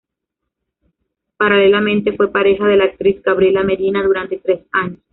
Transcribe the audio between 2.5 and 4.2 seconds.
de la actriz Gabriela Medina